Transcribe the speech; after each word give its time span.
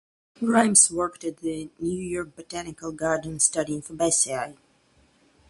Grimes 0.39 0.89
worked 0.89 1.23
at 1.25 1.37
the 1.41 1.69
New 1.77 1.99
York 2.01 2.35
Botanical 2.35 2.91
Garden 2.91 3.39
studying 3.39 3.83
Fabaceae. 3.83 4.57